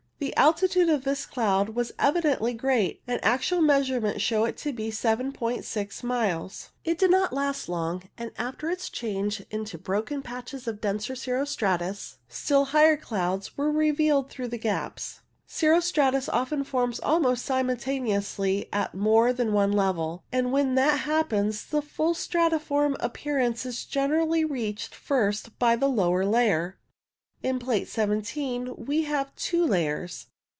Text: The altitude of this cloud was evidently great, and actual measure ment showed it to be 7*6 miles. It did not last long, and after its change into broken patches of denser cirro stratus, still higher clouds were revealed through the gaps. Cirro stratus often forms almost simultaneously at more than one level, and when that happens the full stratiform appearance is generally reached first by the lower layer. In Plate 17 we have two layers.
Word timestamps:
The 0.23 0.37
altitude 0.37 0.87
of 0.87 1.03
this 1.03 1.25
cloud 1.25 1.69
was 1.69 1.93
evidently 1.97 2.53
great, 2.53 3.01
and 3.07 3.19
actual 3.25 3.59
measure 3.59 3.99
ment 3.99 4.21
showed 4.21 4.45
it 4.45 4.57
to 4.57 4.71
be 4.71 4.91
7*6 4.91 6.03
miles. 6.03 6.69
It 6.85 6.99
did 6.99 7.09
not 7.09 7.33
last 7.33 7.67
long, 7.67 8.03
and 8.19 8.29
after 8.37 8.69
its 8.69 8.87
change 8.91 9.41
into 9.49 9.79
broken 9.79 10.21
patches 10.21 10.67
of 10.67 10.79
denser 10.79 11.15
cirro 11.15 11.43
stratus, 11.47 12.19
still 12.29 12.65
higher 12.65 12.97
clouds 12.97 13.57
were 13.57 13.71
revealed 13.71 14.29
through 14.29 14.49
the 14.49 14.59
gaps. 14.59 15.21
Cirro 15.47 15.79
stratus 15.79 16.29
often 16.29 16.63
forms 16.63 16.99
almost 16.99 17.43
simultaneously 17.43 18.69
at 18.71 18.93
more 18.93 19.33
than 19.33 19.53
one 19.53 19.71
level, 19.71 20.23
and 20.31 20.51
when 20.51 20.75
that 20.75 20.99
happens 20.99 21.65
the 21.65 21.81
full 21.81 22.13
stratiform 22.13 22.95
appearance 22.99 23.65
is 23.65 23.85
generally 23.85 24.45
reached 24.45 24.93
first 24.93 25.57
by 25.57 25.75
the 25.75 25.89
lower 25.89 26.23
layer. 26.27 26.77
In 27.43 27.57
Plate 27.57 27.87
17 27.87 28.85
we 28.85 29.01
have 29.05 29.33
two 29.35 29.65
layers. 29.65 30.27